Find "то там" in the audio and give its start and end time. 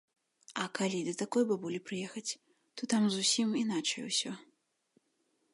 2.81-3.03